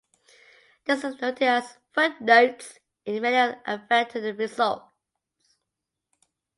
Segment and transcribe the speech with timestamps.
[0.85, 4.89] This is noted as footnotes in many of the affected results.